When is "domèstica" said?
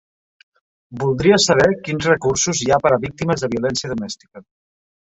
3.97-4.49